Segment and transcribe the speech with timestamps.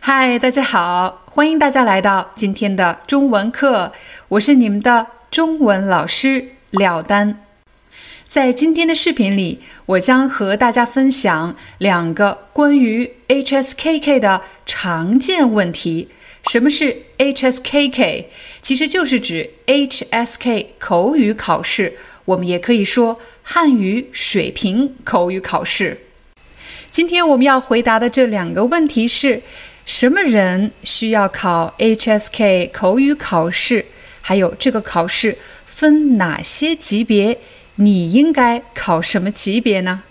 [0.00, 3.92] 嗨，大家好，欢迎大家来到今天的中文课，
[4.28, 7.44] 我是你们的中文老师廖丹。
[8.26, 16.08] 在今天的视频里，我将和大家分享两个关于 HSKK 的常见问题。
[16.48, 18.26] 什么是 HSKK？
[18.62, 25.98] 其实就是指 HSK 口语考试，我们也可以说汉语水平口语考试。
[26.90, 29.42] 今天我们要回答的这两个问题是。
[29.88, 33.86] 什么人需要考 HSK 口语考试？
[34.20, 37.38] 还有这个考试分哪些级别？
[37.76, 40.02] 你应该考什么级别呢？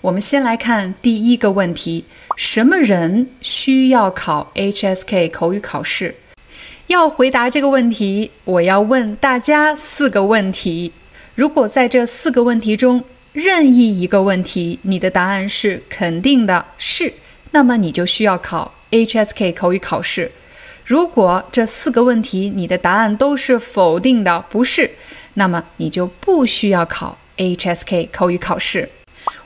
[0.00, 2.04] 我们先来看第一个问题：
[2.36, 6.16] 什么人需要考 HSK 口语考试？
[6.88, 10.92] 要回答这个问题，我要问大家四个问题。
[11.36, 17.14] 如果在这四个问题中任意一个问题，你的答案是肯定的，是，
[17.52, 18.74] 那么你就需要考。
[18.92, 20.30] HSK 口语考试，
[20.84, 24.90] 如果这四个问题你的答案都是否定的，不是，
[25.34, 28.90] 那么你就不需要考 HSK 口语考试。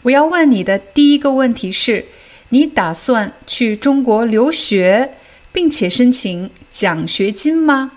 [0.00, 2.06] 我要问你的第一个问题是：
[2.48, 5.10] 你打算去中国留学，
[5.52, 7.92] 并且申请奖学金吗？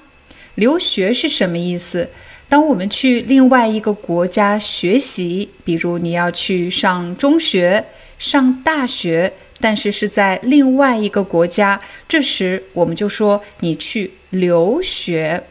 [0.56, 2.09] 留学是什么意思？
[2.50, 7.86] 当我们去另外一个国家学习，比如你要去上中学、
[8.20, 9.31] 上大学。
[9.59, 15.44] 但是是在另外一个国家，这时我们就说你去留学，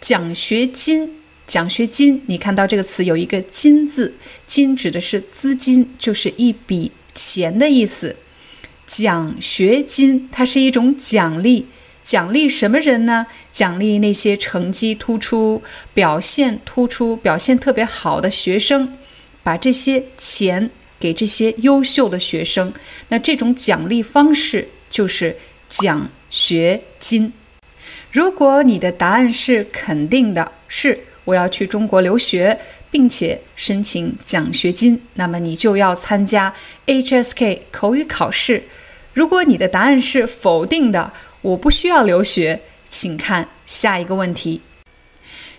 [0.00, 1.10] 奖学金，
[1.46, 4.14] 奖学金，你看到这个词有一个“金”字
[4.46, 8.16] ，“金”指的是资金，就是一笔钱的意思。
[8.86, 11.66] 奖学金它是一种奖励，
[12.02, 13.26] 奖励什么人呢？
[13.50, 15.62] 奖励那些成绩突出、
[15.94, 18.98] 表现突出、表现特别好的学生，
[19.42, 20.70] 把这些钱。
[21.04, 22.72] 给这些优秀的学生，
[23.08, 25.36] 那这种奖励方式就是
[25.68, 27.30] 奖学金。
[28.10, 32.58] 如果你的答案是肯定的，是我要去中国留学，
[32.90, 36.54] 并且申请奖学金，那么你就要参加
[36.86, 38.62] HSK 口语考试。
[39.12, 41.12] 如果你的答案是否定的，
[41.42, 44.62] 我不需要留学，请看下一个问题。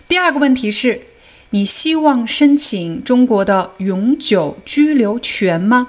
[0.08, 1.00] 第二个问题是。
[1.50, 5.88] 你希望申请中国的永久居留权吗？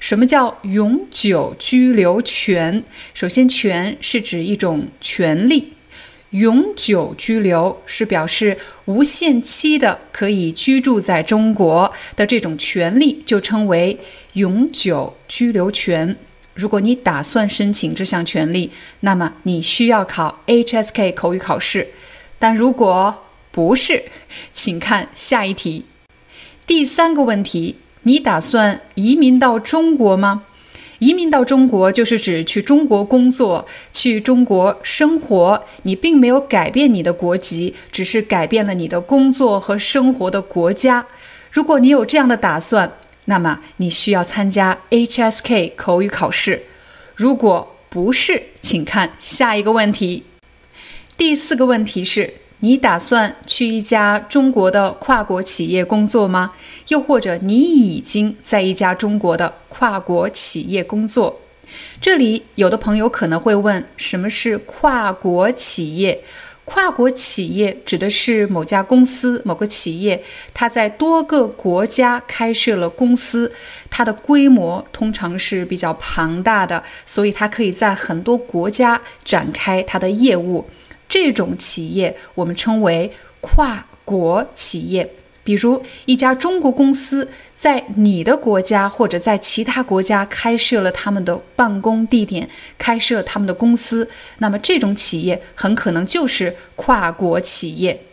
[0.00, 2.82] 什么叫永久居留权？
[3.12, 5.72] 首先，权是指一种权利，
[6.30, 13.98] 永久居留是表示无限期的可以居住在中国的这种权利，就称为
[14.34, 16.16] 永久居留权。
[16.54, 18.70] 如果你打算申请这项权利，
[19.00, 21.88] 那么你需要考 HSK 口语考试。
[22.38, 23.22] 但如果
[23.54, 24.06] 不是，
[24.52, 25.84] 请看下一题。
[26.66, 30.42] 第三个问题，你打算移民到中国吗？
[30.98, 35.64] 移民到中国就是指去中国工作，去中国生活。
[35.84, 41.06] 你并没有改变你的国籍，只是改变了你的工作和生活的国家。
[41.52, 42.90] 如果你有这样的打算，
[43.26, 46.64] 那么你需要参加 HSK 口语考试。
[47.14, 50.24] 如果不是，请看下一个问题。
[51.16, 52.34] 第四个问题是。
[52.64, 56.52] 你打算去一家中国的跨国企业工作吗？
[56.88, 61.42] 又或者你已经在一家中国的跨国企业工作？
[62.00, 66.24] 这里有的朋友可能会问：什么是跨国企业？
[66.64, 70.24] 跨国企业指的是某家公司、某个企业，
[70.54, 73.52] 它在多个国家开设了公司，
[73.90, 80.64] 它的规模通常是比较庞大的，所以它可以在很多国家展开它的业务。
[81.08, 85.10] 这种企业我们称为跨国企业。
[85.42, 92.48] 比如一家中国公司在你的国家或者在其他国家开设了他们的办公地点，
[92.78, 94.08] 开设他们的公司，
[94.38, 98.06] 那么这种企业很可能就是跨国企业。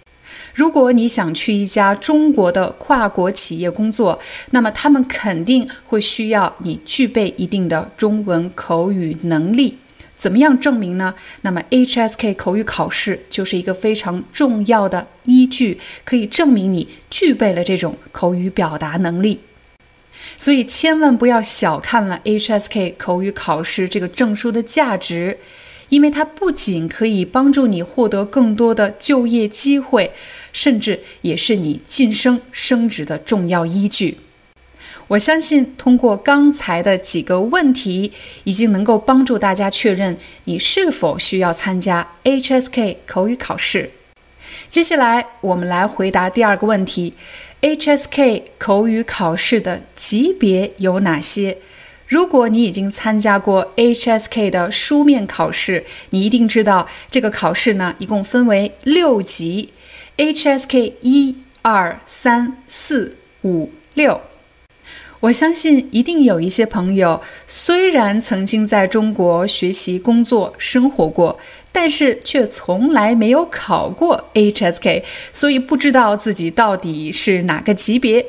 [0.53, 9.77] 如果你想去一家中国的跨国企业工作，那么他们肯定会需要你具备一定的中文口语能力。
[10.21, 11.15] 怎么样证明呢？
[11.41, 19.39] 那么 HSK 口语考试就是一个非常重要的依据，可以证明你具备了这种口语表达能力。
[20.37, 25.39] 所以千万不要小看了 HSK 口语考试这个证书的价值，
[25.89, 30.11] 因为它不仅可以帮助你获得更多的就业机会，
[30.53, 34.19] 甚至也是你晋升升职的重要依据。
[35.11, 38.13] 我相信，通过刚才的几个问题，
[38.45, 43.91] 已经能够帮助大家确认你是否需要参加 HSK 口语考试。
[44.69, 47.13] 接下来，我们来回答第二个问题
[47.59, 51.57] ：HSK 口语考试的级别有哪些？
[52.07, 59.73] 如果你已经参加过 HSK 的书面考试，你一定知道这个考试呢，一共分为六级
[60.15, 64.21] ：HSK 一、二、三、四、五、六。
[65.21, 71.37] 我相信一定有一些朋友，虽然曾经在中国学习、工作、生活过，
[71.71, 78.25] 但是却从来没有考过 HSK，所以不知道自己到底是哪个级别。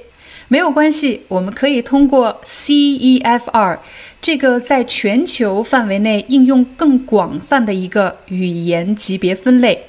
[0.49, 3.79] 没有关系，我们可以通过 CEFR
[4.21, 9.87] 这个在全球范围内应用更广泛的一个语言级别分类。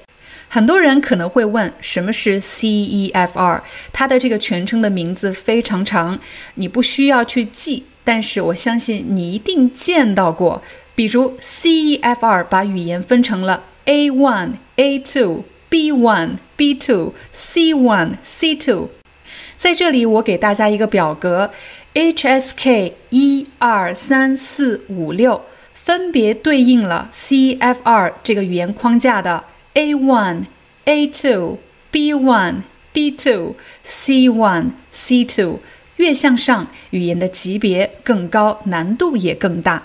[0.53, 3.61] 很多人可能会问，什么是 CEFR？
[3.91, 6.19] 它的这个全称的名字非常长，
[6.53, 10.61] 你不需要去记，但是我相信你一定见到过。
[10.93, 15.41] 比如 CEFR 把语言分成了 A1、A2、
[15.71, 18.89] B1、B2、C1、C2。
[19.57, 21.49] 在这里，我给大家一个表格
[21.95, 25.41] ，HSK 一二三四五六，
[25.73, 29.45] 分别对应了 CEFR 这个语言框架的。
[29.75, 30.45] A one,
[30.85, 31.57] A two,
[31.89, 32.61] B one,
[32.91, 35.61] B two, C one, C two
[35.97, 39.83] 越向上，语言的级别更高，难度也更大。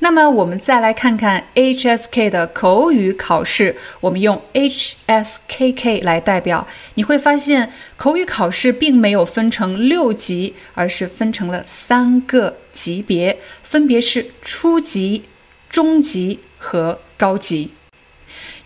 [0.00, 15.22] 那么，我们再来看看 HSK 的口语考试，我们用 HSKK 来代表，你会发现口语考试并没有分成六级，而是分成了三个级别，分别是初级、
[15.70, 17.70] 中级和高级。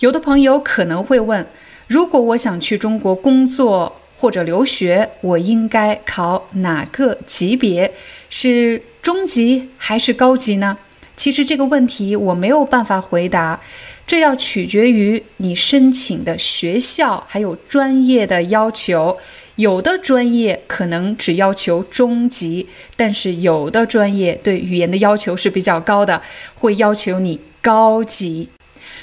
[0.00, 1.44] 有的朋友可能会问：
[1.88, 7.92] 如果我想去中国工作或者留学，我应该考哪个级别？
[8.30, 10.78] 是中级还是高级呢？
[11.16, 13.60] 其实这个问题我没有办法回答，
[14.06, 19.18] 这要取决于你申请的学校还有专业的要求。
[19.56, 26.22] 有的专业可能只要求中级，但是有的专业对语言的要求是比较高的，
[26.54, 28.48] 会要求你高级。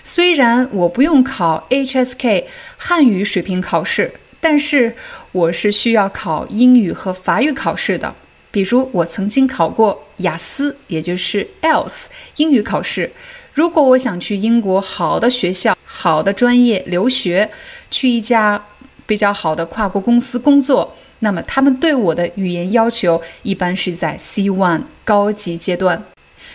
[0.08, 2.44] 虽然我不用考 HSK
[2.78, 4.96] 汉语水平考试，但是
[5.32, 8.14] 我是需要考英语和法语考试的。
[8.52, 12.04] 比如，我曾经考过雅思，也就是 IELTS
[12.38, 13.12] 英语考试。
[13.56, 17.50] 如果我想去英国好的学校、好的专业留学，
[17.90, 18.64] 去一家
[19.08, 26.04] 比较好的跨国公司工作，那么他们对我的语言要求一般是在 C1 高级阶段。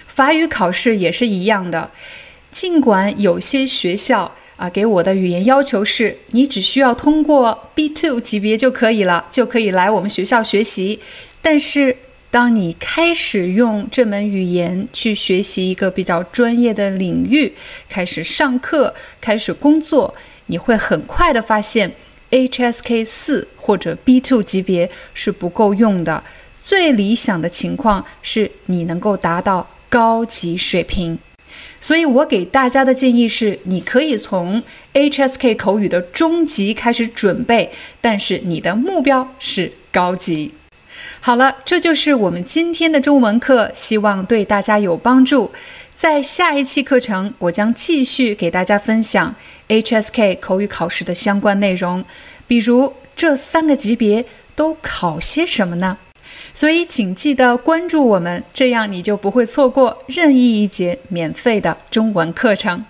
[0.07, 1.91] 法语考试也是一样的。
[2.51, 11.01] 尽管有些学校啊给我的语言要求是，你只需要通过 B2 级别就可以了，就可以来我们学校学习。
[11.41, 11.97] 但是，
[12.31, 17.53] 当你开始用这门语言去学习一个比较专业的领域，
[17.89, 20.15] 开始上课，开始工作，
[20.47, 21.91] 你会很快的发现
[22.31, 26.23] ，HSK 四或者 B2 级别是不够用的。
[26.63, 31.19] 最理想的情况是你能够达到高级水平。
[31.81, 40.53] 所以我给大家的建议是，你可以从 HSK 口语的中级开始准备，但是你的目标是高级。
[41.21, 45.51] 好了，这就是我们今天的中文课，希望对大家有帮助。
[45.97, 49.35] 在下一期课程，我将继续给大家分享
[49.69, 52.05] HSK 口语考试的相关内容，
[52.47, 55.99] 比如这三个级别都考些什么呢？
[56.53, 62.85] 所以，请记得关注我们，这样你就不会错过任意一节免费的中文课程。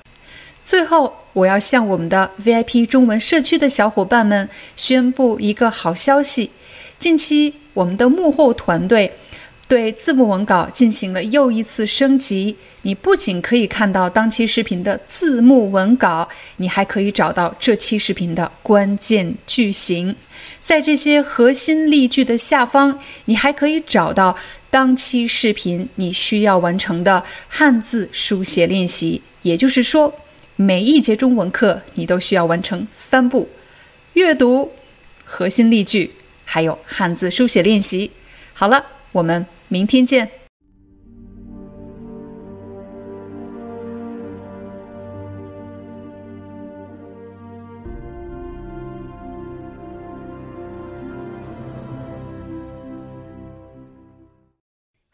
[0.62, 6.50] 最后，我要向我们的 VIP 中文社区的小伙伴们宣布一个好消息：
[6.98, 9.12] 近期我们的幕后团队。
[9.70, 20.16] 对字幕文稿进行了又一次升级，你不仅可以看到当期视频的字幕文稿，你还可以找到这期视频的关键句型。
[20.60, 24.36] 在这些核心例句的下方，你还可以找到
[24.70, 29.22] 当期视频你需要完成的汉字书写练习。
[29.42, 30.12] 也就是说，
[30.56, 33.48] 每一节中文课你都需要完成三步：
[34.14, 34.72] 阅读、
[35.24, 36.10] 核心例句，
[36.44, 38.10] 还有汉字书写练习。
[38.52, 39.46] 好了，我们。
[39.70, 40.28] 明天见。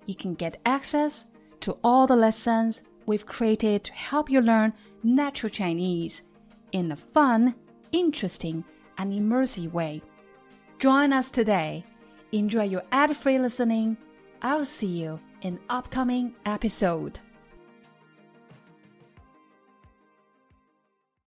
[0.05, 1.25] you can get access
[1.61, 4.73] to all the lessons we've created to help you learn
[5.03, 6.23] natural Chinese
[6.71, 7.55] in a fun,
[7.91, 8.63] interesting,
[8.97, 10.01] and immersive way.
[10.79, 11.83] Join us today.
[12.31, 13.97] Enjoy your ad free listening.
[14.41, 17.19] I'll see you in upcoming episode.